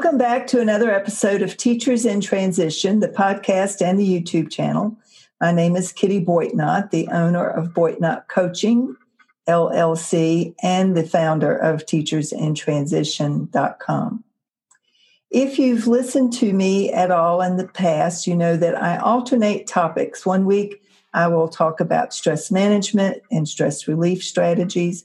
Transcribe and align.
Welcome 0.00 0.16
back 0.16 0.46
to 0.46 0.62
another 0.62 0.90
episode 0.90 1.42
of 1.42 1.58
Teachers 1.58 2.06
in 2.06 2.22
Transition, 2.22 3.00
the 3.00 3.08
podcast 3.08 3.82
and 3.82 4.00
the 4.00 4.08
YouTube 4.08 4.50
channel. 4.50 4.96
My 5.42 5.52
name 5.52 5.76
is 5.76 5.92
Kitty 5.92 6.24
Boitnott, 6.24 6.90
the 6.90 7.06
owner 7.08 7.46
of 7.46 7.74
Boitnott 7.74 8.26
Coaching 8.28 8.96
LLC 9.46 10.54
and 10.62 10.96
the 10.96 11.06
founder 11.06 11.54
of 11.54 11.84
teachersintransition.com. 11.84 14.24
If 15.30 15.58
you've 15.58 15.86
listened 15.86 16.32
to 16.32 16.54
me 16.54 16.90
at 16.90 17.10
all 17.10 17.42
in 17.42 17.58
the 17.58 17.68
past, 17.68 18.26
you 18.26 18.34
know 18.34 18.56
that 18.56 18.82
I 18.82 18.96
alternate 18.96 19.66
topics. 19.66 20.24
One 20.24 20.46
week 20.46 20.82
I 21.12 21.28
will 21.28 21.50
talk 21.50 21.78
about 21.78 22.14
stress 22.14 22.50
management 22.50 23.20
and 23.30 23.46
stress 23.46 23.86
relief 23.86 24.24
strategies. 24.24 25.04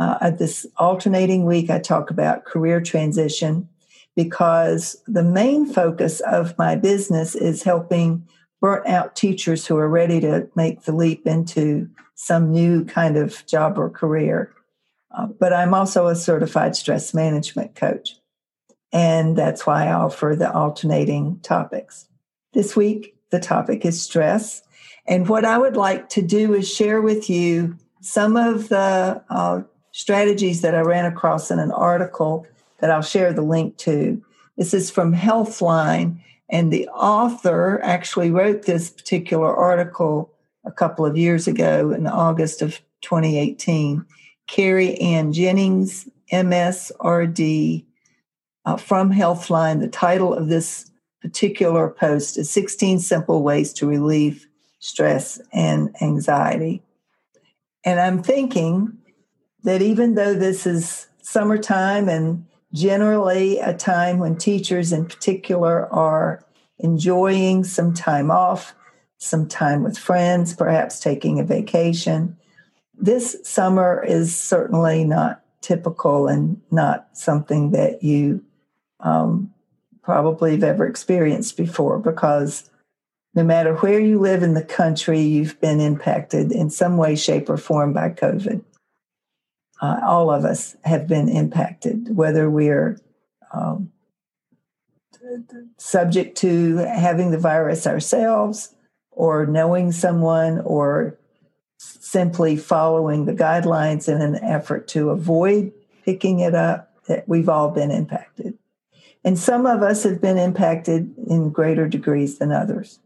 Uh, 0.00 0.30
this 0.30 0.66
alternating 0.78 1.44
week, 1.44 1.70
I 1.70 1.78
talk 1.78 2.10
about 2.10 2.44
career 2.44 2.80
transition 2.80 3.68
because 4.16 5.02
the 5.06 5.22
main 5.22 5.66
focus 5.66 6.20
of 6.20 6.56
my 6.58 6.76
business 6.76 7.34
is 7.34 7.62
helping 7.62 8.26
burnt 8.60 8.86
out 8.86 9.16
teachers 9.16 9.66
who 9.66 9.76
are 9.76 9.88
ready 9.88 10.20
to 10.20 10.48
make 10.54 10.82
the 10.82 10.92
leap 10.92 11.26
into 11.26 11.88
some 12.14 12.52
new 12.52 12.84
kind 12.84 13.16
of 13.16 13.44
job 13.46 13.78
or 13.78 13.90
career. 13.90 14.52
Uh, 15.10 15.26
but 15.26 15.52
I'm 15.52 15.74
also 15.74 16.06
a 16.06 16.14
certified 16.14 16.76
stress 16.76 17.12
management 17.12 17.74
coach. 17.74 18.16
And 18.92 19.36
that's 19.36 19.66
why 19.66 19.86
I 19.86 19.92
offer 19.92 20.36
the 20.38 20.52
alternating 20.52 21.40
topics. 21.42 22.06
This 22.52 22.76
week, 22.76 23.16
the 23.30 23.40
topic 23.40 23.84
is 23.84 24.02
stress. 24.02 24.62
And 25.06 25.28
what 25.28 25.44
I 25.44 25.58
would 25.58 25.76
like 25.76 26.08
to 26.10 26.22
do 26.22 26.54
is 26.54 26.72
share 26.72 27.00
with 27.00 27.28
you 27.28 27.76
some 28.00 28.36
of 28.36 28.68
the 28.68 29.22
uh, 29.30 29.62
strategies 29.92 30.60
that 30.60 30.74
I 30.74 30.80
ran 30.80 31.06
across 31.06 31.50
in 31.50 31.58
an 31.58 31.72
article 31.72 32.46
that 32.82 32.90
I'll 32.90 33.00
share 33.00 33.32
the 33.32 33.42
link 33.42 33.78
to. 33.78 34.22
This 34.58 34.74
is 34.74 34.90
from 34.90 35.14
Healthline, 35.14 36.20
and 36.50 36.70
the 36.70 36.88
author 36.88 37.80
actually 37.82 38.30
wrote 38.30 38.64
this 38.64 38.90
particular 38.90 39.56
article 39.56 40.34
a 40.64 40.72
couple 40.72 41.06
of 41.06 41.16
years 41.16 41.46
ago 41.46 41.92
in 41.92 42.06
August 42.06 42.60
of 42.60 42.80
2018. 43.00 44.04
Kerri-Ann 44.48 45.32
Jennings, 45.32 46.08
MSRD, 46.32 47.84
uh, 48.64 48.76
from 48.76 49.12
Healthline. 49.12 49.80
The 49.80 49.88
title 49.88 50.34
of 50.34 50.48
this 50.48 50.90
particular 51.20 51.88
post 51.88 52.36
is 52.36 52.50
16 52.50 52.98
Simple 52.98 53.42
Ways 53.44 53.72
to 53.74 53.86
Relieve 53.86 54.46
Stress 54.80 55.40
and 55.52 55.94
Anxiety. 56.02 56.82
And 57.84 58.00
I'm 58.00 58.22
thinking 58.22 58.98
that 59.62 59.82
even 59.82 60.16
though 60.16 60.34
this 60.34 60.66
is 60.66 61.06
summertime 61.22 62.08
and 62.08 62.44
generally 62.72 63.58
a 63.58 63.74
time 63.74 64.18
when 64.18 64.36
teachers 64.36 64.92
in 64.92 65.06
particular 65.06 65.92
are 65.92 66.44
enjoying 66.78 67.64
some 67.64 67.92
time 67.92 68.30
off, 68.30 68.74
some 69.18 69.46
time 69.48 69.82
with 69.82 69.98
friends, 69.98 70.54
perhaps 70.54 71.00
taking 71.00 71.38
a 71.38 71.44
vacation. 71.44 72.36
This 72.94 73.36
summer 73.44 74.02
is 74.04 74.36
certainly 74.36 75.04
not 75.04 75.42
typical 75.60 76.26
and 76.28 76.60
not 76.70 77.08
something 77.12 77.70
that 77.70 78.02
you 78.02 78.42
um, 79.00 79.52
probably 80.02 80.52
have 80.52 80.64
ever 80.64 80.86
experienced 80.86 81.56
before 81.56 81.98
because 81.98 82.68
no 83.34 83.44
matter 83.44 83.76
where 83.76 84.00
you 84.00 84.18
live 84.18 84.42
in 84.42 84.54
the 84.54 84.64
country, 84.64 85.20
you've 85.20 85.58
been 85.60 85.80
impacted 85.80 86.52
in 86.52 86.68
some 86.68 86.96
way, 86.96 87.16
shape, 87.16 87.48
or 87.48 87.56
form 87.56 87.92
by 87.92 88.10
COVID 88.10 88.62
uh, 89.82 90.00
all 90.04 90.30
of 90.30 90.44
us 90.44 90.76
have 90.84 91.08
been 91.08 91.28
impacted, 91.28 92.16
whether 92.16 92.48
we're 92.48 93.00
um, 93.52 93.90
subject 95.76 96.36
to 96.38 96.76
having 96.76 97.32
the 97.32 97.38
virus 97.38 97.86
ourselves 97.86 98.74
or 99.10 99.44
knowing 99.44 99.90
someone 99.90 100.60
or 100.60 101.18
simply 101.78 102.56
following 102.56 103.24
the 103.24 103.34
guidelines 103.34 104.08
in 104.08 104.22
an 104.22 104.36
effort 104.36 104.86
to 104.86 105.10
avoid 105.10 105.72
picking 106.04 106.38
it 106.38 106.54
up 106.54 106.94
that 107.08 107.28
we've 107.28 107.48
all 107.48 107.70
been 107.70 107.90
impacted. 107.90 108.56
And 109.24 109.36
some 109.38 109.66
of 109.66 109.82
us 109.82 110.04
have 110.04 110.20
been 110.20 110.38
impacted 110.38 111.12
in 111.26 111.50
greater 111.50 111.88
degrees 111.88 112.38
than 112.38 112.52
others 112.52 113.00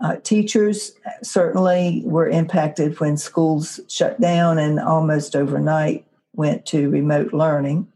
uh, 0.00 0.16
teachers 0.16 0.92
certainly 1.22 2.02
were 2.04 2.28
impacted 2.28 2.98
when 3.00 3.16
schools 3.16 3.80
shut 3.88 4.20
down 4.20 4.58
and 4.58 4.80
almost 4.80 5.36
overnight 5.36 6.04
went 6.34 6.66
to 6.66 6.90
remote 6.90 7.32
learning. 7.32 7.86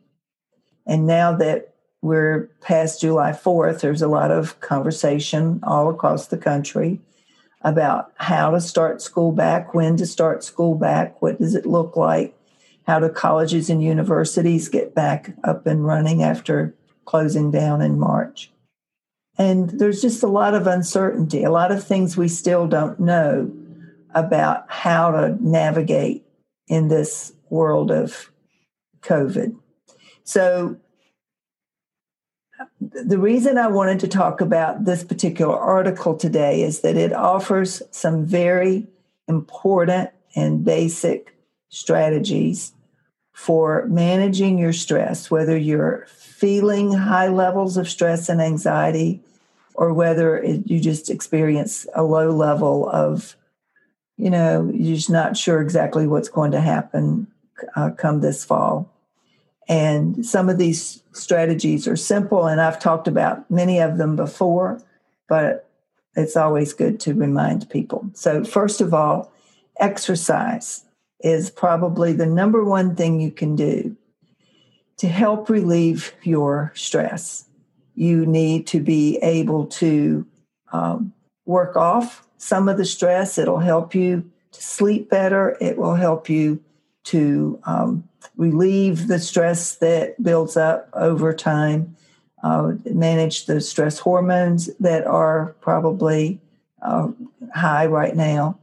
And 0.86 1.06
now 1.06 1.34
that 1.36 1.74
we're 2.00 2.50
past 2.60 3.00
July 3.00 3.32
4th, 3.32 3.80
there's 3.80 4.02
a 4.02 4.08
lot 4.08 4.30
of 4.30 4.58
conversation 4.60 5.60
all 5.64 5.90
across 5.90 6.28
the 6.28 6.38
country 6.38 7.00
about 7.62 8.12
how 8.16 8.50
to 8.52 8.60
start 8.60 9.02
school 9.02 9.32
back, 9.32 9.74
when 9.74 9.96
to 9.96 10.06
start 10.06 10.44
school 10.44 10.76
back, 10.76 11.20
what 11.20 11.38
does 11.38 11.56
it 11.56 11.66
look 11.66 11.96
like, 11.96 12.34
how 12.86 13.00
do 13.00 13.08
colleges 13.08 13.68
and 13.68 13.82
universities 13.82 14.68
get 14.68 14.94
back 14.94 15.34
up 15.42 15.66
and 15.66 15.84
running 15.84 16.22
after 16.22 16.74
closing 17.04 17.50
down 17.50 17.80
in 17.80 17.98
March. 17.98 18.50
And 19.38 19.70
there's 19.70 20.02
just 20.02 20.24
a 20.24 20.28
lot 20.28 20.54
of 20.54 20.66
uncertainty, 20.66 21.44
a 21.44 21.50
lot 21.50 21.70
of 21.70 21.84
things 21.84 22.16
we 22.16 22.26
still 22.26 22.66
don't 22.66 22.98
know 22.98 23.50
about 24.14 24.64
how 24.68 25.12
to 25.12 25.36
navigate 25.40 26.26
in 26.66 26.88
this 26.88 27.32
world 27.48 27.90
of 27.92 28.32
COVID. 29.02 29.56
So, 30.24 30.76
the 32.80 33.18
reason 33.18 33.56
I 33.56 33.68
wanted 33.68 34.00
to 34.00 34.08
talk 34.08 34.40
about 34.40 34.84
this 34.84 35.04
particular 35.04 35.56
article 35.56 36.16
today 36.16 36.62
is 36.62 36.80
that 36.80 36.96
it 36.96 37.12
offers 37.12 37.82
some 37.92 38.26
very 38.26 38.88
important 39.28 40.10
and 40.34 40.64
basic 40.64 41.36
strategies 41.68 42.72
for 43.32 43.86
managing 43.86 44.58
your 44.58 44.72
stress, 44.72 45.30
whether 45.30 45.56
you're 45.56 46.06
feeling 46.08 46.92
high 46.92 47.28
levels 47.28 47.76
of 47.76 47.88
stress 47.88 48.28
and 48.28 48.40
anxiety 48.40 49.22
or 49.78 49.94
whether 49.94 50.36
it, 50.36 50.68
you 50.68 50.80
just 50.80 51.08
experience 51.08 51.86
a 51.94 52.02
low 52.02 52.32
level 52.32 52.90
of, 52.90 53.36
you 54.16 54.28
know, 54.28 54.68
you're 54.74 54.96
just 54.96 55.08
not 55.08 55.36
sure 55.36 55.62
exactly 55.62 56.08
what's 56.08 56.28
going 56.28 56.50
to 56.50 56.60
happen 56.60 57.28
uh, 57.76 57.90
come 57.96 58.20
this 58.20 58.44
fall. 58.44 58.92
And 59.68 60.26
some 60.26 60.48
of 60.48 60.58
these 60.58 61.04
strategies 61.12 61.86
are 61.86 61.94
simple, 61.94 62.48
and 62.48 62.60
I've 62.60 62.80
talked 62.80 63.06
about 63.06 63.48
many 63.52 63.78
of 63.78 63.98
them 63.98 64.16
before, 64.16 64.82
but 65.28 65.70
it's 66.16 66.36
always 66.36 66.72
good 66.72 66.98
to 67.00 67.14
remind 67.14 67.70
people. 67.70 68.10
So, 68.14 68.42
first 68.42 68.80
of 68.80 68.92
all, 68.92 69.30
exercise 69.78 70.84
is 71.20 71.50
probably 71.50 72.12
the 72.12 72.26
number 72.26 72.64
one 72.64 72.96
thing 72.96 73.20
you 73.20 73.30
can 73.30 73.54
do 73.54 73.96
to 74.96 75.06
help 75.06 75.48
relieve 75.48 76.14
your 76.24 76.72
stress. 76.74 77.47
You 77.98 78.26
need 78.26 78.68
to 78.68 78.78
be 78.78 79.16
able 79.22 79.66
to 79.66 80.24
um, 80.72 81.12
work 81.46 81.74
off 81.74 82.24
some 82.36 82.68
of 82.68 82.76
the 82.76 82.84
stress. 82.84 83.38
It'll 83.38 83.58
help 83.58 83.92
you 83.92 84.30
to 84.52 84.62
sleep 84.62 85.10
better. 85.10 85.56
It 85.60 85.76
will 85.76 85.96
help 85.96 86.28
you 86.28 86.62
to 87.06 87.58
um, 87.64 88.08
relieve 88.36 89.08
the 89.08 89.18
stress 89.18 89.74
that 89.76 90.22
builds 90.22 90.56
up 90.56 90.88
over 90.92 91.32
time, 91.32 91.96
uh, 92.44 92.74
manage 92.84 93.46
the 93.46 93.60
stress 93.60 93.98
hormones 93.98 94.70
that 94.78 95.04
are 95.04 95.56
probably 95.60 96.40
uh, 96.80 97.08
high 97.52 97.86
right 97.86 98.14
now. 98.14 98.56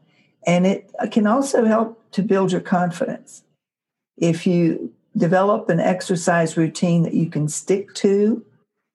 And 0.47 0.65
it 0.65 0.89
can 1.11 1.27
also 1.27 1.65
help 1.65 2.01
to 2.11 2.23
build 2.23 2.53
your 2.53 2.61
confidence. 2.61 3.43
If 4.15 4.47
you 4.47 4.93
develop 5.17 5.67
an 5.67 5.81
exercise 5.81 6.55
routine 6.55 7.03
that 7.03 7.15
you 7.15 7.29
can 7.29 7.49
stick 7.49 7.93
to, 7.95 8.45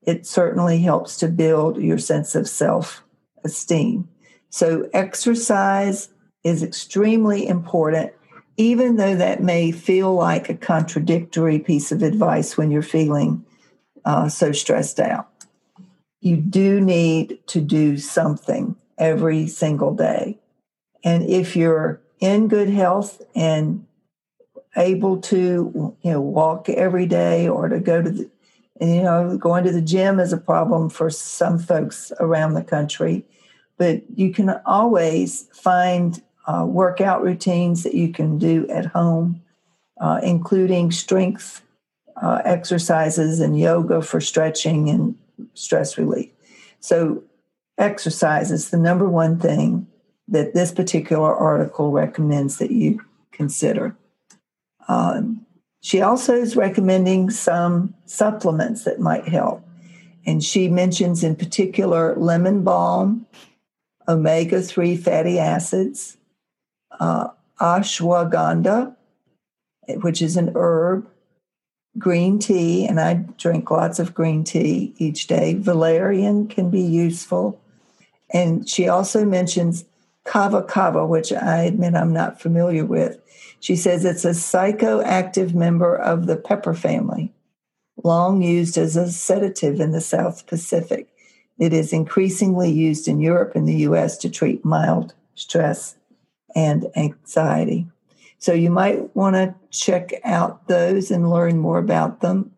it 0.02 0.26
certainly 0.26 0.80
helps 0.80 1.16
to 1.18 1.28
build 1.28 1.76
your 1.76 1.98
sense 1.98 2.34
of 2.34 2.48
self 2.48 3.02
esteem. 3.44 4.08
So, 4.48 4.88
exercise 4.92 6.08
is 6.42 6.62
extremely 6.62 7.46
important, 7.46 8.12
even 8.56 8.96
though 8.96 9.16
that 9.16 9.42
may 9.42 9.72
feel 9.72 10.14
like 10.14 10.48
a 10.48 10.54
contradictory 10.54 11.58
piece 11.58 11.92
of 11.92 12.02
advice 12.02 12.56
when 12.56 12.70
you're 12.70 12.82
feeling 12.82 13.44
uh, 14.04 14.28
so 14.28 14.52
stressed 14.52 14.98
out. 15.00 15.28
You 16.20 16.36
do 16.36 16.80
need 16.80 17.38
to 17.48 17.60
do 17.60 17.96
something 17.96 18.76
every 18.98 19.46
single 19.46 19.94
day. 19.94 20.38
And 21.02 21.24
if 21.24 21.56
you're 21.56 22.00
in 22.20 22.48
good 22.48 22.68
health 22.68 23.22
and 23.34 23.86
able 24.76 25.20
to, 25.20 25.96
you 26.02 26.10
know, 26.10 26.20
walk 26.20 26.68
every 26.68 27.06
day 27.06 27.48
or 27.48 27.68
to 27.68 27.80
go 27.80 28.02
to 28.02 28.10
the, 28.10 28.30
and, 28.80 28.94
you 28.94 29.02
know, 29.02 29.36
going 29.36 29.64
to 29.64 29.72
the 29.72 29.82
gym 29.82 30.18
is 30.18 30.32
a 30.32 30.38
problem 30.38 30.88
for 30.88 31.10
some 31.10 31.58
folks 31.58 32.12
around 32.18 32.54
the 32.54 32.64
country, 32.64 33.24
but 33.76 34.02
you 34.14 34.32
can 34.32 34.50
always 34.64 35.48
find 35.52 36.22
uh, 36.46 36.64
workout 36.66 37.22
routines 37.22 37.82
that 37.82 37.94
you 37.94 38.10
can 38.10 38.38
do 38.38 38.66
at 38.68 38.86
home, 38.86 39.42
uh, 40.00 40.20
including 40.22 40.90
strength 40.90 41.62
uh, 42.22 42.40
exercises 42.44 43.38
and 43.38 43.58
yoga 43.58 44.00
for 44.00 44.20
stretching 44.20 44.88
and 44.88 45.14
stress 45.54 45.98
relief. 45.98 46.30
So, 46.80 47.22
exercise 47.78 48.50
is 48.50 48.70
the 48.70 48.78
number 48.78 49.08
one 49.08 49.38
thing 49.38 49.86
that 50.28 50.54
this 50.54 50.72
particular 50.72 51.34
article 51.34 51.90
recommends 51.90 52.58
that 52.58 52.70
you 52.70 53.00
consider. 53.32 53.96
Um, 54.88 55.46
she 55.80 56.00
also 56.00 56.34
is 56.34 56.56
recommending 56.56 57.30
some 57.30 57.94
supplements 58.04 58.84
that 58.84 59.00
might 59.00 59.26
help. 59.26 59.64
And 60.26 60.44
she 60.44 60.68
mentions 60.68 61.24
in 61.24 61.36
particular 61.36 62.14
lemon 62.16 62.62
balm, 62.62 63.26
omega 64.06 64.60
3 64.60 64.96
fatty 64.96 65.38
acids, 65.38 66.18
uh, 66.98 67.28
ashwagandha, 67.60 68.94
which 70.02 70.20
is 70.20 70.36
an 70.36 70.52
herb, 70.54 71.08
green 71.98 72.38
tea, 72.38 72.86
and 72.86 73.00
I 73.00 73.14
drink 73.14 73.70
lots 73.70 73.98
of 73.98 74.14
green 74.14 74.44
tea 74.44 74.94
each 74.98 75.26
day. 75.26 75.54
Valerian 75.54 76.46
can 76.46 76.70
be 76.70 76.82
useful. 76.82 77.60
And 78.32 78.68
she 78.68 78.88
also 78.88 79.24
mentions 79.24 79.84
kava 80.30 80.62
kava, 80.62 81.04
which 81.04 81.32
I 81.32 81.62
admit 81.62 81.96
I'm 81.96 82.12
not 82.12 82.40
familiar 82.40 82.84
with. 82.84 83.18
She 83.58 83.74
says 83.74 84.04
it's 84.04 84.24
a 84.24 84.30
psychoactive 84.30 85.54
member 85.54 85.96
of 85.96 86.26
the 86.26 86.36
pepper 86.36 86.72
family, 86.72 87.32
long 88.04 88.40
used 88.40 88.78
as 88.78 88.96
a 88.96 89.10
sedative 89.10 89.80
in 89.80 89.90
the 89.90 90.00
South 90.00 90.46
Pacific. 90.46 91.08
It 91.58 91.72
is 91.72 91.92
increasingly 91.92 92.70
used 92.70 93.08
in 93.08 93.20
Europe 93.20 93.56
and 93.56 93.66
the 93.66 93.78
US 93.88 94.16
to 94.18 94.30
treat 94.30 94.64
mild 94.64 95.14
stress 95.34 95.96
and 96.54 96.86
anxiety. 96.94 97.88
So 98.38 98.52
you 98.52 98.70
might 98.70 99.14
want 99.16 99.34
to 99.34 99.56
check 99.70 100.12
out 100.22 100.68
those 100.68 101.10
and 101.10 101.28
learn 101.28 101.58
more 101.58 101.78
about 101.78 102.20
them. 102.20 102.52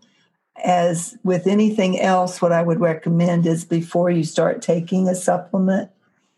As 0.63 1.17
with 1.25 1.47
anything 1.47 1.99
else, 1.99 2.43
what 2.43 2.53
I 2.53 2.63
would 2.63 2.81
recommend 2.81 3.47
is 3.47 3.65
before 3.65 4.11
you 4.11 4.25
start 4.25 4.61
taking 4.61 5.09
a 5.09 5.15
supplement, 5.15 5.91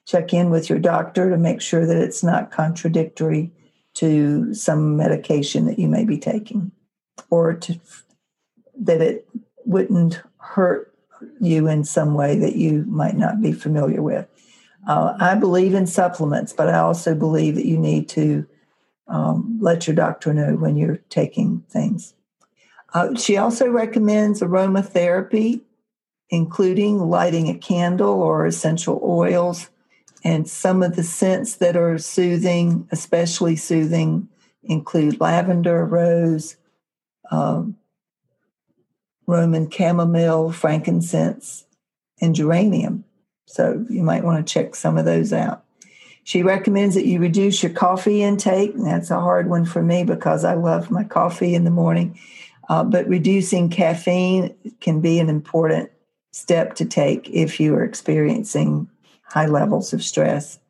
check 0.06 0.32
in 0.32 0.50
with 0.50 0.68
your 0.68 0.78
doctor 0.78 1.30
to 1.30 1.36
make 1.36 1.60
sure 1.60 1.86
that 1.86 1.96
it's 1.96 2.22
not 2.22 2.50
contradictory 2.50 3.50
to 3.94 4.52
some 4.54 4.96
medication 4.96 5.66
that 5.66 5.78
you 5.78 5.88
may 5.88 6.04
be 6.04 6.18
taking 6.18 6.72
or 7.30 7.54
to 7.54 7.80
that 8.76 9.00
it 9.00 9.28
wouldn't 9.64 10.20
hurt 10.38 10.92
you 11.40 11.68
in 11.68 11.84
some 11.84 12.14
way 12.14 12.38
that 12.38 12.56
you 12.56 12.84
might 12.86 13.16
not 13.16 13.40
be 13.40 13.52
familiar 13.52 14.02
with. 14.02 14.26
Uh, 14.86 15.16
I 15.18 15.34
believe 15.34 15.74
in 15.74 15.86
supplements, 15.86 16.52
but 16.52 16.68
I 16.68 16.78
also 16.78 17.14
believe 17.14 17.54
that 17.54 17.66
you 17.66 17.78
need 17.78 18.08
to 18.10 18.46
um, 19.06 19.58
let 19.60 19.86
your 19.86 19.96
doctor 19.96 20.34
know 20.34 20.56
when 20.56 20.76
you're 20.76 21.00
taking 21.08 21.64
things. 21.70 22.14
Uh, 22.92 23.14
she 23.14 23.36
also 23.36 23.68
recommends 23.68 24.40
aromatherapy, 24.40 25.62
including 26.30 26.98
lighting 26.98 27.48
a 27.48 27.58
candle 27.58 28.22
or 28.22 28.46
essential 28.46 29.00
oils. 29.02 29.70
And 30.24 30.48
some 30.48 30.82
of 30.82 30.96
the 30.96 31.02
scents 31.02 31.56
that 31.56 31.76
are 31.76 31.98
soothing, 31.98 32.88
especially 32.90 33.56
soothing, 33.56 34.28
include 34.62 35.20
lavender, 35.20 35.84
rose, 35.84 36.56
um, 37.30 37.76
Roman 39.26 39.70
chamomile, 39.70 40.50
frankincense, 40.52 41.64
and 42.20 42.34
geranium. 42.34 43.04
So 43.46 43.84
you 43.88 44.02
might 44.02 44.24
want 44.24 44.46
to 44.46 44.52
check 44.52 44.74
some 44.74 44.98
of 44.98 45.04
those 45.04 45.32
out. 45.32 45.64
She 46.24 46.42
recommends 46.42 46.94
that 46.94 47.06
you 47.06 47.20
reduce 47.20 47.62
your 47.62 47.72
coffee 47.72 48.22
intake. 48.22 48.74
And 48.74 48.86
that's 48.86 49.10
a 49.10 49.20
hard 49.20 49.48
one 49.48 49.66
for 49.66 49.82
me 49.82 50.04
because 50.04 50.44
I 50.44 50.54
love 50.54 50.90
my 50.90 51.04
coffee 51.04 51.54
in 51.54 51.64
the 51.64 51.70
morning. 51.70 52.18
Uh, 52.68 52.82
but 52.82 53.06
reducing 53.06 53.68
caffeine 53.68 54.54
can 54.80 55.02
be 55.02 55.20
an 55.20 55.28
important 55.28 55.90
step 56.32 56.74
to 56.76 56.84
take 56.86 57.28
if 57.30 57.60
you 57.60 57.74
are 57.74 57.84
experiencing 57.84 58.88
high 59.34 59.46
levels 59.46 59.92
of 59.92 60.00
stress. 60.00 60.60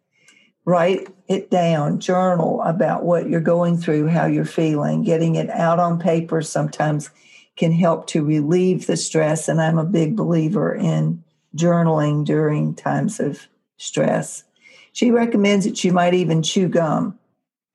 Write 0.65 1.07
it 1.29 1.51
down, 1.51 2.01
journal 2.01 2.63
about 2.63 3.05
what 3.05 3.29
you're 3.29 3.43
going 3.43 3.77
through, 3.77 4.07
how 4.07 4.25
you're 4.25 4.47
feeling. 4.47 5.03
Getting 5.03 5.35
it 5.35 5.51
out 5.51 5.79
on 5.79 6.01
paper 6.01 6.41
sometimes 6.41 7.11
can 7.57 7.73
help 7.73 8.07
to 8.07 8.25
relieve 8.25 8.87
the 8.87 8.97
stress. 8.97 9.49
And 9.49 9.61
I'm 9.61 9.77
a 9.77 9.85
big 9.85 10.17
believer 10.17 10.75
in 10.75 11.23
journaling 11.55 12.25
during 12.25 12.75
times 12.75 13.21
of 13.21 13.47
stress. 13.77 14.45
She 14.95 15.11
recommends 15.11 15.67
that 15.67 15.85
you 15.85 15.93
might 15.93 16.15
even 16.15 16.43
chew 16.43 16.69
gum 16.69 17.19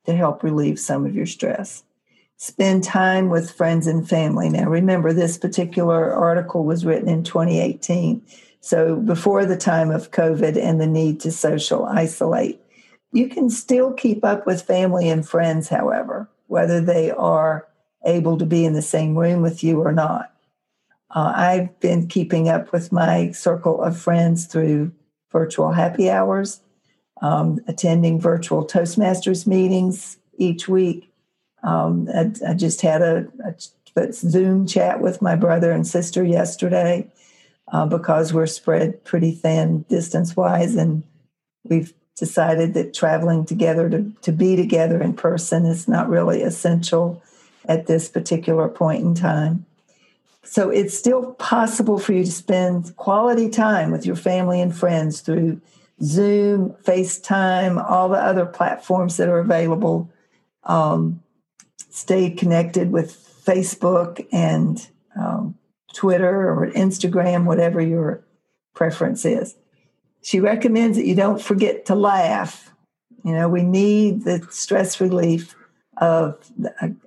to 0.07 0.15
help 0.15 0.41
relieve 0.41 0.79
some 0.79 1.05
of 1.05 1.13
your 1.13 1.27
stress. 1.27 1.83
Spend 2.37 2.83
time 2.83 3.29
with 3.29 3.51
friends 3.51 3.85
and 3.85 4.09
family. 4.09 4.49
Now, 4.49 4.67
remember, 4.67 5.13
this 5.13 5.37
particular 5.37 6.11
article 6.11 6.65
was 6.65 6.83
written 6.83 7.09
in 7.09 7.23
2018, 7.23 8.23
so 8.61 8.95
before 8.95 9.45
the 9.45 9.57
time 9.57 9.91
of 9.91 10.11
COVID 10.11 10.57
and 10.57 10.79
the 10.79 10.87
need 10.87 11.19
to 11.21 11.31
social 11.31 11.85
isolate. 11.85 12.61
You 13.11 13.27
can 13.27 13.49
still 13.49 13.93
keep 13.93 14.23
up 14.23 14.45
with 14.45 14.61
family 14.61 15.09
and 15.09 15.27
friends, 15.27 15.69
however, 15.69 16.29
whether 16.47 16.79
they 16.79 17.09
are 17.11 17.67
able 18.05 18.37
to 18.37 18.45
be 18.45 18.65
in 18.65 18.73
the 18.73 18.81
same 18.81 19.17
room 19.17 19.41
with 19.41 19.63
you 19.63 19.81
or 19.81 19.91
not. 19.91 20.33
Uh, 21.09 21.33
I've 21.35 21.79
been 21.79 22.07
keeping 22.07 22.49
up 22.49 22.71
with 22.71 22.91
my 22.91 23.31
circle 23.31 23.81
of 23.81 23.97
friends 23.97 24.45
through 24.45 24.91
virtual 25.31 25.71
happy 25.71 26.09
hours 26.09 26.61
um, 27.21 27.59
attending 27.67 28.19
virtual 28.19 28.65
Toastmasters 28.65 29.45
meetings 29.45 30.17
each 30.37 30.67
week. 30.67 31.11
Um, 31.63 32.07
I, 32.13 32.31
I, 32.47 32.53
just 32.53 32.81
had 32.81 33.01
a, 33.01 33.27
a, 33.43 34.13
Zoom 34.13 34.65
chat 34.65 35.01
with 35.01 35.21
my 35.21 35.35
brother 35.35 35.71
and 35.71 35.85
sister 35.85 36.23
yesterday 36.23 37.11
uh, 37.71 37.85
because 37.85 38.33
we're 38.33 38.47
spread 38.47 39.03
pretty 39.03 39.31
thin 39.31 39.83
distance 39.89 40.35
wise, 40.35 40.75
and 40.75 41.03
we've 41.63 41.93
decided 42.17 42.73
that 42.73 42.93
traveling 42.93 43.45
together 43.45 43.89
to, 43.89 44.11
to 44.21 44.31
be 44.31 44.55
together 44.55 45.01
in 45.01 45.13
person 45.13 45.65
is 45.65 45.87
not 45.87 46.09
really 46.09 46.41
essential 46.41 47.21
at 47.65 47.87
this 47.87 48.09
particular 48.09 48.67
point 48.67 49.03
in 49.03 49.15
time. 49.15 49.65
So 50.43 50.69
it's 50.69 50.97
still 50.97 51.33
possible 51.33 51.99
for 51.99 52.13
you 52.13 52.25
to 52.25 52.31
spend 52.31 52.95
quality 52.95 53.49
time 53.49 53.91
with 53.91 54.05
your 54.05 54.15
family 54.15 54.61
and 54.61 54.75
friends 54.75 55.21
through 55.21 55.61
Zoom, 56.01 56.71
FaceTime, 56.83 57.83
all 57.89 58.09
the 58.09 58.17
other 58.17 58.45
platforms 58.45 59.17
that 59.17 59.29
are 59.29 59.39
available. 59.39 60.09
Um, 60.63 61.21
stay 61.89 62.31
connected 62.31 62.91
with 62.91 63.11
Facebook 63.45 64.25
and 64.31 64.87
um, 65.15 65.55
Twitter 65.93 66.49
or 66.49 66.71
Instagram, 66.71 67.45
whatever 67.45 67.81
your 67.81 68.23
preference 68.73 69.25
is. 69.25 69.55
She 70.21 70.39
recommends 70.39 70.97
that 70.97 71.05
you 71.05 71.15
don't 71.15 71.41
forget 71.41 71.85
to 71.85 71.95
laugh. 71.95 72.71
You 73.23 73.33
know, 73.33 73.49
we 73.49 73.63
need 73.63 74.23
the 74.23 74.45
stress 74.49 74.99
relief 75.01 75.55
of 75.97 76.37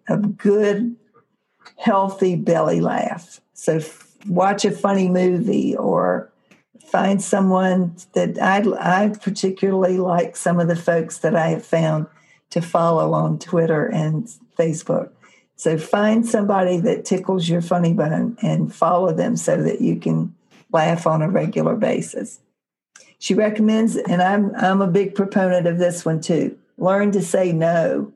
a, 0.09 0.17
good, 0.17 0.97
healthy 1.79 2.37
belly 2.37 2.81
laugh. 2.81 3.41
So 3.55 3.81
watch 4.27 4.65
a 4.65 4.71
funny 4.71 5.09
movie 5.09 5.77
or 5.77 6.31
find 6.87 7.23
someone 7.23 7.97
that 8.13 8.39
I, 8.41 8.63
I 8.79 9.09
particularly 9.09 9.97
like 9.97 10.37
some 10.37 10.61
of 10.61 10.69
the 10.69 10.77
folks 10.77 11.19
that 11.19 11.35
I 11.35 11.49
have 11.49 11.65
found 11.65 12.07
to 12.51 12.61
follow 12.61 13.15
on 13.15 13.39
Twitter 13.39 13.87
and 13.87 14.29
Facebook. 14.59 15.11
So 15.63 15.79
find 15.79 16.27
somebody 16.27 16.79
that 16.79 17.05
tickles 17.05 17.49
your 17.49 17.63
funny 17.63 17.93
bone 17.93 18.37
and 18.43 18.75
follow 18.75 19.13
them 19.13 19.37
so 19.37 19.63
that 19.63 19.81
you 19.81 19.95
can 19.95 20.35
laugh 20.73 21.07
on 21.07 21.23
a 21.23 21.29
regular 21.29 21.77
basis. 21.77 22.41
She 23.21 23.35
recommends, 23.35 23.95
and 23.95 24.21
I'm 24.21 24.53
I'm 24.57 24.83
a 24.83 24.89
big 24.89 25.15
proponent 25.15 25.69
of 25.69 25.79
this 25.79 26.05
one 26.05 26.21
too. 26.21 26.59
Learn 26.79 27.13
to 27.13 27.23
say 27.23 27.53
no. 27.53 28.13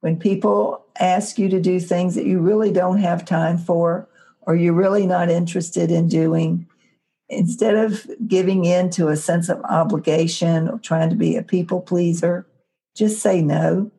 When 0.00 0.18
people 0.18 0.84
ask 1.00 1.38
you 1.38 1.48
to 1.48 1.58
do 1.58 1.80
things 1.80 2.14
that 2.16 2.26
you 2.26 2.38
really 2.38 2.70
don't 2.70 2.98
have 2.98 3.24
time 3.24 3.56
for 3.56 4.06
or 4.42 4.54
you're 4.54 4.74
really 4.74 5.06
not 5.06 5.30
interested 5.30 5.90
in 5.90 6.06
doing, 6.06 6.66
instead 7.30 7.76
of 7.76 8.06
giving 8.26 8.66
in 8.66 8.90
to 8.90 9.08
a 9.08 9.16
sense 9.16 9.48
of 9.48 9.62
obligation 9.64 10.68
or 10.68 10.78
trying 10.80 11.08
to 11.08 11.16
be 11.16 11.34
a 11.34 11.42
people 11.42 11.80
pleaser, 11.80 12.46
just 12.94 13.22
say 13.22 13.40
no. 13.40 13.90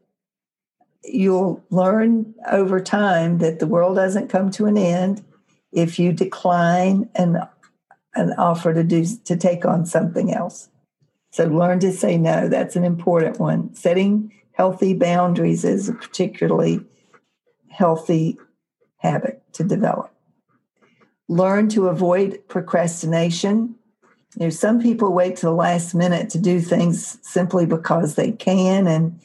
You'll 1.04 1.64
learn 1.70 2.34
over 2.52 2.80
time 2.80 3.38
that 3.40 3.60
the 3.60 3.68
world 3.68 3.96
doesn't 3.96 4.30
come 4.30 4.52
to 4.52 4.66
an 4.66 4.78
end 4.78 5.24
if 5.72 6.00
you 6.00 6.12
decline 6.12 7.10
an 7.16 7.42
an 8.16 8.34
offer 8.34 8.74
to 8.74 8.84
do 8.84 9.06
to 9.26 9.38
take 9.38 9.66
on 9.66 9.86
something 9.86 10.34
else. 10.34 10.70
So 11.32 11.46
learn 11.46 11.80
to 11.82 11.94
say 11.94 12.18
no. 12.18 12.48
That's 12.48 12.76
an 12.76 12.84
important 12.84 13.40
one. 13.40 13.74
Setting 13.76 14.34
healthy 14.54 14.94
boundaries 14.94 15.64
is 15.64 15.88
a 15.88 15.94
particularly 15.94 16.82
healthy 17.70 18.38
habit 18.98 19.42
to 19.54 19.64
develop. 19.64 20.12
Learn 21.28 21.70
to 21.70 21.88
avoid 21.88 22.42
procrastination. 22.48 23.76
You 24.36 24.46
know, 24.46 24.50
some 24.50 24.82
people 24.82 25.14
wait 25.14 25.38
to 25.38 25.46
the 25.46 25.52
last 25.52 25.94
minute 25.94 26.30
to 26.32 26.40
do 26.40 26.60
things 26.60 27.20
simply 27.22 27.66
because 27.66 28.16
they 28.16 28.32
can, 28.32 28.88
and 28.88 29.20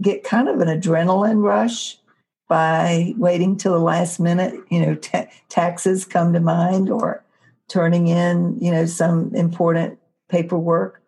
get 0.00 0.24
kind 0.24 0.48
of 0.48 0.60
an 0.60 0.68
adrenaline 0.68 1.42
rush 1.42 1.98
by 2.48 3.14
waiting 3.16 3.56
till 3.56 3.72
the 3.72 3.78
last 3.78 4.20
minute. 4.20 4.54
You 4.70 4.84
know, 4.84 4.94
ta- 4.94 5.28
taxes 5.48 6.04
come 6.04 6.32
to 6.32 6.40
mind, 6.40 6.90
or 6.90 7.24
turning 7.68 8.08
in, 8.08 8.58
you 8.60 8.70
know, 8.70 8.86
some 8.86 9.34
important 9.34 9.98
paperwork. 10.28 11.02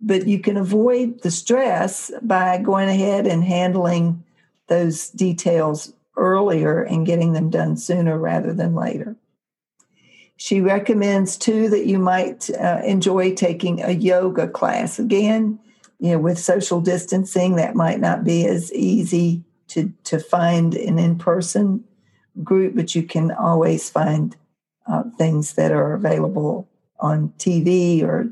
But 0.00 0.26
you 0.26 0.38
can 0.38 0.56
avoid 0.56 1.22
the 1.22 1.30
stress 1.30 2.10
by 2.20 2.58
going 2.58 2.88
ahead 2.88 3.26
and 3.26 3.42
handling 3.42 4.22
those 4.66 5.08
details 5.10 5.94
earlier 6.16 6.82
and 6.82 7.06
getting 7.06 7.32
them 7.32 7.50
done 7.50 7.76
sooner 7.76 8.18
rather 8.18 8.52
than 8.52 8.74
later. 8.74 9.16
She 10.36 10.60
recommends 10.60 11.36
too 11.36 11.68
that 11.70 11.86
you 11.86 11.98
might 11.98 12.50
uh, 12.50 12.82
enjoy 12.84 13.34
taking 13.34 13.82
a 13.82 13.92
yoga 13.92 14.48
class. 14.48 14.98
Again, 14.98 15.58
you 16.04 16.10
know, 16.10 16.18
with 16.18 16.38
social 16.38 16.82
distancing, 16.82 17.56
that 17.56 17.74
might 17.74 17.98
not 17.98 18.24
be 18.24 18.46
as 18.46 18.70
easy 18.74 19.42
to, 19.68 19.90
to 20.04 20.18
find 20.18 20.74
an 20.74 20.98
in 20.98 21.16
person 21.16 21.82
group, 22.42 22.76
but 22.76 22.94
you 22.94 23.02
can 23.02 23.30
always 23.30 23.88
find 23.88 24.36
uh, 24.86 25.04
things 25.16 25.54
that 25.54 25.72
are 25.72 25.94
available 25.94 26.68
on 27.00 27.32
TV 27.38 28.02
or 28.02 28.28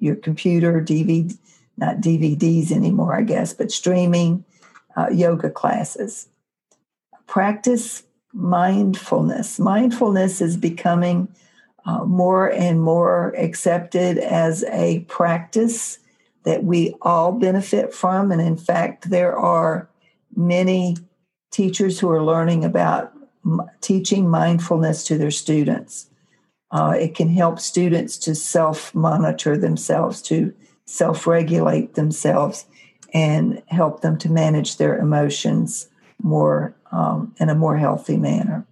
your 0.00 0.16
computer, 0.16 0.80
DVD, 0.80 1.36
not 1.76 1.96
DVDs 1.96 2.72
anymore, 2.72 3.14
I 3.14 3.24
guess, 3.24 3.52
but 3.52 3.70
streaming 3.70 4.42
uh, 4.96 5.10
yoga 5.12 5.50
classes. 5.50 6.28
Practice 7.26 8.04
mindfulness. 8.32 9.58
Mindfulness 9.58 10.40
is 10.40 10.56
becoming 10.56 11.28
uh, 11.84 12.06
more 12.06 12.50
and 12.50 12.80
more 12.80 13.34
accepted 13.36 14.16
as 14.16 14.64
a 14.70 15.00
practice 15.00 15.98
that 16.46 16.62
we 16.62 16.94
all 17.02 17.32
benefit 17.32 17.92
from. 17.92 18.30
And 18.30 18.40
in 18.40 18.56
fact, 18.56 19.10
there 19.10 19.36
are 19.36 19.90
many 20.34 20.96
teachers 21.50 21.98
who 21.98 22.08
are 22.08 22.22
learning 22.22 22.64
about 22.64 23.12
teaching 23.80 24.30
mindfulness 24.30 25.04
to 25.04 25.18
their 25.18 25.32
students. 25.32 26.08
Uh, 26.70 26.94
it 26.98 27.16
can 27.16 27.28
help 27.28 27.58
students 27.58 28.16
to 28.18 28.34
self 28.34 28.94
monitor 28.94 29.58
themselves, 29.58 30.22
to 30.22 30.54
self 30.86 31.26
regulate 31.26 31.94
themselves, 31.94 32.66
and 33.12 33.60
help 33.66 34.00
them 34.00 34.16
to 34.18 34.30
manage 34.30 34.76
their 34.76 34.96
emotions 34.98 35.88
more 36.22 36.76
um, 36.92 37.34
in 37.40 37.48
a 37.48 37.54
more 37.56 37.76
healthy 37.76 38.16
manner. 38.16 38.64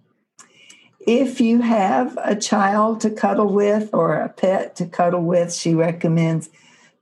If 1.01 1.41
you 1.41 1.61
have 1.61 2.17
a 2.23 2.35
child 2.35 3.01
to 3.01 3.09
cuddle 3.09 3.51
with 3.53 3.89
or 3.93 4.15
a 4.15 4.29
pet 4.29 4.77
to 4.77 4.85
cuddle 4.85 5.23
with, 5.23 5.53
she 5.53 5.75
recommends 5.75 6.49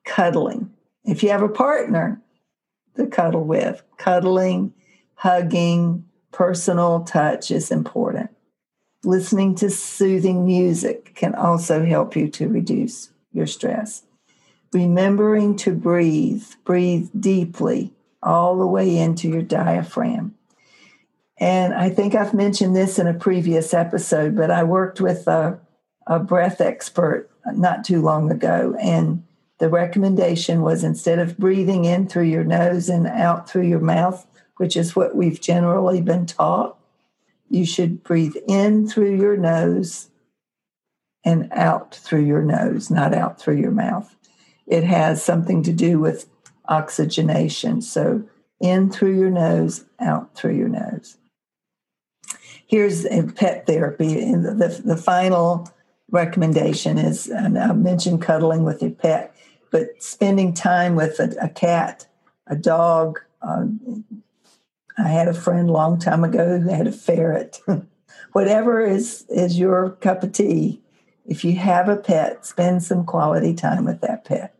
cuddling. 0.06 0.72
If 1.04 1.24
you 1.24 1.30
have 1.30 1.42
a 1.42 1.50
partner 1.50 2.22
to 2.96 3.08
cuddle 3.08 3.44
with, 3.44 3.82
cuddling, 3.98 4.74
hugging, 5.16 6.06
personal 6.32 7.04
touch 7.04 7.52
is 7.52 7.72
important. 7.72 8.30
Listening 9.04 9.56
to 9.56 9.70
soothing 9.70 10.46
music 10.46 11.14
can 11.16 11.36
also 11.36 11.86
help 11.86 12.16
you 12.16 12.30
to 12.30 12.48
reduce 12.48 13.10
your 13.32 13.48
stress. 13.48 14.04
Remembering 14.72 15.56
to 15.58 15.74
breathe, 15.74 16.46
breathe 16.64 17.10
deeply 17.20 17.94
all 18.22 18.58
the 18.58 18.68
way 18.68 18.98
into 18.98 19.28
your 19.28 19.42
diaphragm. 19.42 20.36
And 21.38 21.74
I 21.74 21.90
think 21.90 22.16
I've 22.16 22.34
mentioned 22.34 22.76
this 22.76 22.98
in 22.98 23.08
a 23.08 23.14
previous 23.14 23.74
episode, 23.74 24.36
but 24.36 24.50
I 24.50 24.64
worked 24.64 25.02
with 25.02 25.28
a, 25.28 25.60
a 26.08 26.20
breath 26.20 26.62
expert 26.62 27.30
not 27.54 27.84
too 27.84 28.02
long 28.02 28.32
ago. 28.32 28.76
And 28.80 29.24
the 29.60 29.70
recommendation 29.70 30.62
was 30.62 30.84
instead 30.84 31.20
of 31.20 31.38
breathing 31.38 31.86
in 31.86 32.08
through 32.08 32.24
your 32.24 32.44
nose 32.44 32.90
and 32.90 33.08
out 33.08 33.50
through 33.50 33.68
your 33.68 33.80
mouth, 33.80 34.26
which 34.58 34.76
is 34.76 34.96
what 34.96 35.16
we've 35.16 35.40
generally 35.40 36.02
been 36.02 36.26
taught. 36.26 36.78
You 37.50 37.66
should 37.66 38.04
breathe 38.04 38.36
in 38.48 38.88
through 38.88 39.16
your 39.16 39.38
nose 39.38 40.10
and 41.24 41.50
out 41.52 41.96
through 41.96 42.26
your 42.26 42.42
nose, 42.42 42.90
not 42.90 43.14
out 43.14 43.40
through 43.40 43.58
your 43.58 43.72
mouth. 43.72 44.16
It 44.68 44.84
has 44.84 45.24
something 45.24 45.64
to 45.64 45.72
do 45.72 46.00
with 46.00 46.28
oxygenation. 46.68 47.82
So 47.82 48.24
in 48.60 48.90
through 48.90 49.18
your 49.18 49.30
nose, 49.30 49.86
out 50.00 50.36
through 50.36 50.56
your 50.56 50.70
nose. 50.70 51.18
Here's 52.66 53.06
pet 53.36 53.68
therapy. 53.68 54.16
The, 54.34 54.56
the, 54.56 54.82
the 54.84 54.98
final 54.98 55.72
recommendation 56.14 56.98
is, 56.98 57.28
and 57.28 57.58
I 57.58 57.74
mentioned 57.74 58.22
cuddling 58.22 58.64
with 58.64 58.82
your 58.82 58.92
pet, 58.92 59.36
but 59.72 60.02
spending 60.02 60.54
time 60.54 60.96
with 60.96 61.20
a, 61.20 61.36
a 61.42 61.50
cat, 61.50 62.08
a 62.48 62.56
dog, 62.56 63.20
uh, 63.42 63.66
I 64.98 65.08
had 65.08 65.28
a 65.28 65.34
friend 65.34 65.68
a 65.68 65.74
long 65.74 66.00
time 66.00 66.24
ago 66.24 66.60
who 66.60 66.70
had 66.70 66.88
a 66.88 66.92
ferret. 66.92 67.60
Whatever 68.32 68.86
is 68.86 69.26
is 69.30 69.60
your 69.60 69.92
cup 70.02 70.24
of 70.24 70.32
tea, 70.32 70.82
if 71.26 71.44
you 71.44 71.56
have 71.56 71.90
a 71.90 71.98
pet, 71.98 72.46
spend 72.46 72.84
some 72.84 73.06
quality 73.06 73.54
time 73.54 73.86
with 73.86 74.02
that 74.02 74.24
pet. 74.24 74.56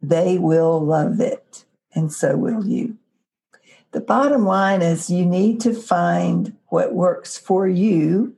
They 0.00 0.38
will 0.38 0.80
love 0.80 1.20
it, 1.20 1.64
and 1.94 2.12
so 2.12 2.36
will 2.36 2.66
you. 2.66 2.96
The 3.92 4.00
bottom 4.00 4.44
line 4.44 4.80
is 4.80 5.10
you 5.10 5.26
need 5.26 5.60
to 5.62 5.74
find 5.74 6.56
what 6.68 6.94
works 6.94 7.36
for 7.36 7.66
you 7.68 8.34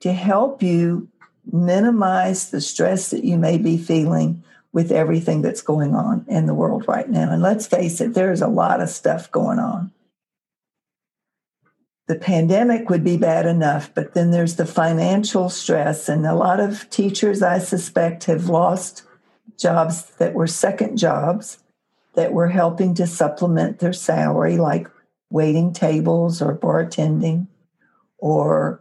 to 0.00 0.12
help 0.12 0.62
you 0.62 1.08
minimize 1.56 2.50
the 2.50 2.60
stress 2.60 3.10
that 3.10 3.24
you 3.24 3.36
may 3.36 3.58
be 3.58 3.78
feeling 3.78 4.42
with 4.72 4.92
everything 4.92 5.42
that's 5.42 5.62
going 5.62 5.94
on 5.94 6.24
in 6.28 6.46
the 6.46 6.54
world 6.54 6.84
right 6.86 7.08
now. 7.08 7.32
And 7.32 7.42
let's 7.42 7.66
face 7.66 8.00
it, 8.00 8.14
there's 8.14 8.42
a 8.42 8.48
lot 8.48 8.80
of 8.80 8.90
stuff 8.90 9.30
going 9.30 9.58
on 9.58 9.90
the 12.06 12.16
pandemic 12.16 12.88
would 12.88 13.02
be 13.02 13.16
bad 13.16 13.46
enough, 13.46 13.92
but 13.94 14.14
then 14.14 14.30
there's 14.30 14.56
the 14.56 14.66
financial 14.66 15.48
stress. 15.48 16.08
And 16.08 16.24
a 16.24 16.34
lot 16.34 16.60
of 16.60 16.88
teachers, 16.88 17.42
I 17.42 17.58
suspect, 17.58 18.24
have 18.24 18.48
lost 18.48 19.02
jobs 19.58 20.04
that 20.18 20.34
were 20.34 20.46
second 20.46 20.98
jobs 20.98 21.58
that 22.14 22.32
were 22.32 22.48
helping 22.48 22.94
to 22.94 23.06
supplement 23.06 23.80
their 23.80 23.92
salary, 23.92 24.56
like 24.56 24.88
waiting 25.30 25.72
tables 25.72 26.40
or 26.40 26.56
bartending 26.56 27.48
or 28.18 28.80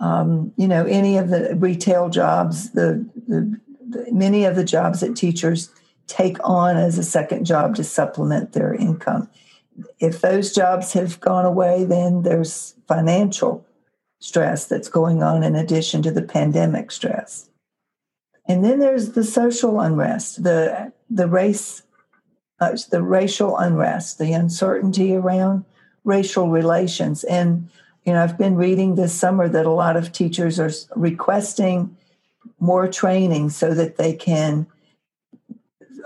um, 0.00 0.52
you 0.56 0.66
know 0.66 0.84
any 0.86 1.16
of 1.16 1.28
the 1.28 1.54
retail 1.56 2.08
jobs 2.08 2.70
the, 2.72 3.06
the, 3.28 3.60
the, 3.88 4.06
many 4.12 4.44
of 4.44 4.56
the 4.56 4.64
jobs 4.64 5.00
that 5.00 5.16
teachers 5.16 5.70
take 6.06 6.36
on 6.42 6.76
as 6.76 6.98
a 6.98 7.04
second 7.04 7.44
job 7.44 7.74
to 7.76 7.84
supplement 7.84 8.52
their 8.52 8.74
income 8.74 9.28
if 9.98 10.20
those 10.20 10.52
jobs 10.52 10.92
have 10.92 11.20
gone 11.20 11.44
away, 11.44 11.84
then 11.84 12.22
there's 12.22 12.74
financial 12.88 13.64
stress 14.20 14.66
that's 14.66 14.88
going 14.88 15.22
on 15.22 15.42
in 15.42 15.56
addition 15.56 16.02
to 16.02 16.10
the 16.10 16.22
pandemic 16.22 16.90
stress. 16.90 17.48
And 18.46 18.64
then 18.64 18.78
there's 18.78 19.12
the 19.12 19.24
social 19.24 19.80
unrest, 19.80 20.42
the 20.42 20.92
the 21.08 21.28
race, 21.28 21.82
uh, 22.60 22.76
the 22.90 23.02
racial 23.02 23.56
unrest, 23.56 24.18
the 24.18 24.32
uncertainty 24.32 25.14
around 25.14 25.64
racial 26.04 26.48
relations. 26.48 27.24
And 27.24 27.68
you 28.04 28.12
know, 28.12 28.22
I've 28.22 28.38
been 28.38 28.56
reading 28.56 28.94
this 28.94 29.14
summer 29.14 29.48
that 29.48 29.66
a 29.66 29.70
lot 29.70 29.96
of 29.96 30.12
teachers 30.12 30.58
are 30.58 30.70
requesting 30.96 31.96
more 32.58 32.88
training 32.88 33.50
so 33.50 33.74
that 33.74 33.96
they 33.96 34.14
can 34.14 34.66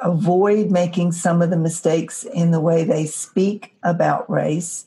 avoid 0.02 0.70
making 0.70 1.12
some 1.12 1.40
of 1.40 1.50
the 1.50 1.56
mistakes 1.56 2.24
in 2.24 2.50
the 2.50 2.60
way 2.60 2.84
they 2.84 3.06
speak 3.06 3.74
about 3.82 4.28
race 4.28 4.86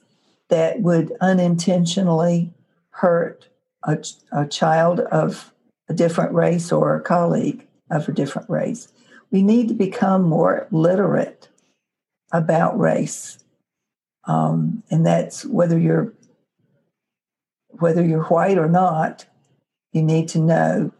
that 0.49 0.81
would 0.81 1.11
unintentionally 1.21 2.53
hurt 2.89 3.47
a, 3.83 3.97
a 4.31 4.45
child 4.45 4.99
of 4.99 5.53
a 5.89 5.93
different 5.93 6.33
race 6.33 6.71
or 6.71 6.95
a 6.95 7.01
colleague 7.01 7.65
of 7.89 8.07
a 8.07 8.11
different 8.11 8.49
race. 8.49 8.89
We 9.31 9.41
need 9.43 9.67
to 9.69 9.73
become 9.73 10.23
more 10.23 10.67
literate 10.71 11.47
about 12.31 12.77
race. 12.77 13.39
Um, 14.25 14.83
and 14.89 15.05
that's 15.05 15.45
whether 15.45 15.79
you're 15.79 16.13
whether 17.79 18.03
you're 18.03 18.23
white 18.25 18.57
or 18.57 18.69
not, 18.69 19.25
you 19.91 20.01
need 20.01 20.27
to 20.29 20.39
know 20.39 20.91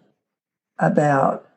about 0.80 1.48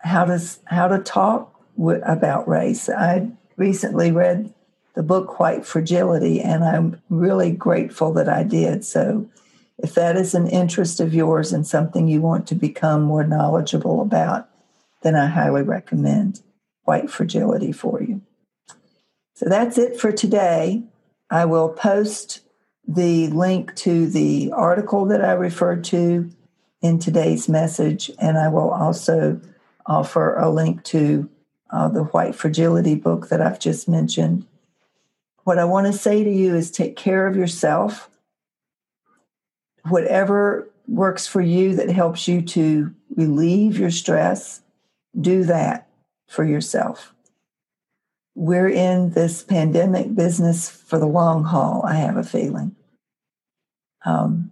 how 0.00 0.24
to 0.24 0.40
how 0.66 0.88
to 0.88 0.98
talk 0.98 1.54
w- 1.76 2.02
about 2.04 2.48
race. 2.48 2.88
I 2.88 3.30
recently 3.56 4.10
read 4.10 4.52
the 4.94 5.02
book 5.02 5.38
White 5.38 5.64
Fragility, 5.64 6.40
and 6.40 6.64
I'm 6.64 7.00
really 7.08 7.50
grateful 7.50 8.12
that 8.14 8.28
I 8.28 8.42
did. 8.42 8.84
So, 8.84 9.28
if 9.78 9.94
that 9.94 10.16
is 10.16 10.34
an 10.34 10.48
interest 10.48 11.00
of 11.00 11.14
yours 11.14 11.52
and 11.52 11.66
something 11.66 12.08
you 12.08 12.20
want 12.20 12.46
to 12.48 12.54
become 12.54 13.02
more 13.02 13.24
knowledgeable 13.24 14.00
about, 14.02 14.48
then 15.02 15.16
I 15.16 15.26
highly 15.26 15.62
recommend 15.62 16.40
White 16.84 17.10
Fragility 17.10 17.72
for 17.72 18.02
you. 18.02 18.22
So 19.34 19.48
that's 19.48 19.78
it 19.78 19.98
for 19.98 20.12
today. 20.12 20.84
I 21.30 21.44
will 21.46 21.70
post 21.70 22.40
the 22.86 23.28
link 23.28 23.74
to 23.76 24.06
the 24.08 24.52
article 24.54 25.06
that 25.06 25.24
I 25.24 25.32
referred 25.32 25.84
to 25.84 26.30
in 26.80 26.98
today's 26.98 27.48
message, 27.48 28.10
and 28.18 28.36
I 28.36 28.48
will 28.48 28.70
also 28.70 29.40
offer 29.86 30.36
a 30.36 30.50
link 30.50 30.82
to 30.84 31.28
uh, 31.70 31.88
the 31.88 32.04
White 32.04 32.34
Fragility 32.34 32.94
book 32.94 33.28
that 33.28 33.40
I've 33.40 33.58
just 33.58 33.88
mentioned. 33.88 34.46
What 35.44 35.58
I 35.58 35.64
want 35.64 35.86
to 35.86 35.92
say 35.92 36.22
to 36.22 36.30
you 36.30 36.54
is 36.54 36.70
take 36.70 36.96
care 36.96 37.26
of 37.26 37.36
yourself. 37.36 38.10
Whatever 39.88 40.68
works 40.86 41.26
for 41.26 41.40
you 41.40 41.74
that 41.76 41.90
helps 41.90 42.28
you 42.28 42.42
to 42.42 42.94
relieve 43.16 43.78
your 43.78 43.90
stress, 43.90 44.60
do 45.20 45.44
that 45.44 45.88
for 46.28 46.44
yourself. 46.44 47.11
We're 48.34 48.68
in 48.68 49.10
this 49.10 49.42
pandemic 49.42 50.14
business 50.14 50.68
for 50.68 50.98
the 50.98 51.06
long 51.06 51.44
haul, 51.44 51.82
I 51.84 51.96
have 51.96 52.16
a 52.16 52.22
feeling. 52.22 52.74
Um, 54.04 54.50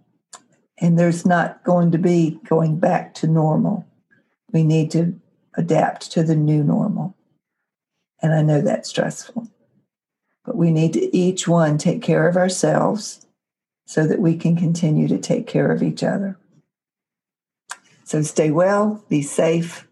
and 0.77 0.97
there's 0.97 1.25
not 1.25 1.63
going 1.63 1.91
to 1.91 1.97
be 1.97 2.39
going 2.45 2.79
back 2.79 3.13
to 3.15 3.27
normal. 3.27 3.85
We 4.51 4.63
need 4.63 4.91
to 4.91 5.19
adapt 5.55 6.11
to 6.11 6.23
the 6.23 6.35
new 6.35 6.63
normal. 6.63 7.15
And 8.21 8.33
I 8.33 8.41
know 8.41 8.61
that's 8.61 8.89
stressful. 8.89 9.47
But 10.45 10.57
we 10.57 10.71
need 10.71 10.93
to 10.93 11.15
each 11.15 11.47
one 11.47 11.77
take 11.77 12.01
care 12.01 12.27
of 12.27 12.37
ourselves 12.37 13.25
so 13.85 14.07
that 14.07 14.19
we 14.19 14.37
can 14.37 14.55
continue 14.55 15.07
to 15.07 15.17
take 15.17 15.47
care 15.47 15.71
of 15.71 15.83
each 15.83 16.03
other. 16.03 16.37
So 18.03 18.21
stay 18.21 18.51
well, 18.51 19.03
be 19.09 19.21
safe. 19.21 19.87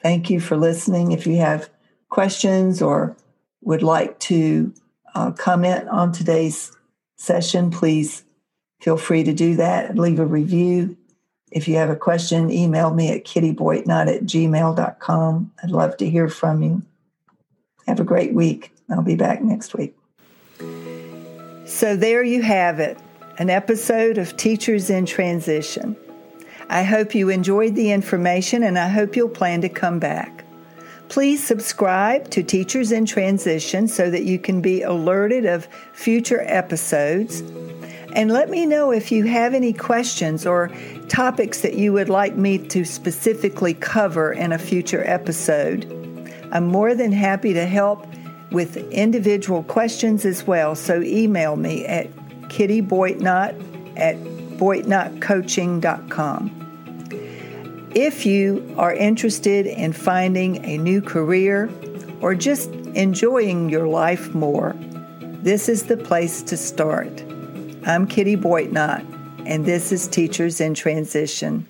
Thank 0.00 0.30
you 0.30 0.40
for 0.40 0.56
listening. 0.56 1.12
If 1.12 1.26
you 1.26 1.36
have 1.36 1.70
questions 2.08 2.82
or 2.82 3.16
would 3.62 3.82
like 3.82 4.18
to 4.20 4.72
uh, 5.14 5.32
comment 5.32 5.88
on 5.88 6.12
today's 6.12 6.76
session, 7.16 7.70
please 7.70 8.24
feel 8.80 8.96
free 8.96 9.24
to 9.24 9.32
do 9.32 9.56
that. 9.56 9.96
Leave 9.96 10.20
a 10.20 10.26
review. 10.26 10.96
If 11.50 11.66
you 11.66 11.76
have 11.76 11.90
a 11.90 11.96
question, 11.96 12.50
email 12.50 12.92
me 12.92 13.10
at 13.10 13.24
kittyboitnott 13.24 14.14
at 14.14 14.22
gmail.com. 14.22 15.52
I'd 15.62 15.70
love 15.70 15.96
to 15.96 16.08
hear 16.08 16.28
from 16.28 16.62
you. 16.62 16.82
Have 17.86 18.00
a 18.00 18.04
great 18.04 18.34
week. 18.34 18.72
I'll 18.90 19.02
be 19.02 19.16
back 19.16 19.42
next 19.42 19.74
week. 19.74 19.96
So 21.66 21.96
there 21.96 22.22
you 22.22 22.42
have 22.42 22.80
it 22.80 22.98
an 23.38 23.50
episode 23.50 24.18
of 24.18 24.36
Teachers 24.36 24.90
in 24.90 25.06
Transition. 25.06 25.96
I 26.68 26.82
hope 26.82 27.14
you 27.14 27.28
enjoyed 27.28 27.76
the 27.76 27.92
information 27.92 28.64
and 28.64 28.76
I 28.76 28.88
hope 28.88 29.14
you'll 29.14 29.28
plan 29.28 29.60
to 29.60 29.68
come 29.68 30.00
back. 30.00 30.44
Please 31.08 31.44
subscribe 31.44 32.30
to 32.30 32.42
Teachers 32.42 32.92
in 32.92 33.06
Transition 33.06 33.88
so 33.88 34.10
that 34.10 34.24
you 34.24 34.38
can 34.38 34.60
be 34.60 34.82
alerted 34.82 35.46
of 35.46 35.66
future 35.92 36.42
episodes. 36.42 37.40
And 38.12 38.30
let 38.30 38.50
me 38.50 38.66
know 38.66 38.90
if 38.90 39.10
you 39.10 39.24
have 39.24 39.54
any 39.54 39.72
questions 39.72 40.46
or 40.46 40.70
topics 41.08 41.62
that 41.62 41.74
you 41.74 41.92
would 41.94 42.08
like 42.08 42.36
me 42.36 42.58
to 42.68 42.84
specifically 42.84 43.74
cover 43.74 44.32
in 44.32 44.52
a 44.52 44.58
future 44.58 45.02
episode. 45.04 45.94
I'm 46.52 46.66
more 46.66 46.94
than 46.94 47.12
happy 47.12 47.52
to 47.54 47.66
help 47.66 48.06
with 48.50 48.76
individual 48.76 49.62
questions 49.62 50.24
as 50.24 50.46
well, 50.46 50.74
so 50.74 51.02
email 51.02 51.56
me 51.56 51.84
at 51.86 52.10
kittyboitnott 52.48 53.98
at 53.98 54.16
boitnottcoaching.com. 54.58 56.67
If 57.94 58.26
you 58.26 58.74
are 58.76 58.92
interested 58.92 59.66
in 59.66 59.94
finding 59.94 60.62
a 60.62 60.76
new 60.76 61.00
career 61.00 61.70
or 62.20 62.34
just 62.34 62.70
enjoying 62.94 63.70
your 63.70 63.88
life 63.88 64.34
more, 64.34 64.76
this 65.42 65.70
is 65.70 65.84
the 65.84 65.96
place 65.96 66.42
to 66.42 66.56
start. 66.58 67.08
I'm 67.86 68.06
Kitty 68.06 68.36
Boitnott, 68.36 69.06
and 69.46 69.64
this 69.64 69.90
is 69.90 70.06
Teachers 70.06 70.60
in 70.60 70.74
Transition. 70.74 71.66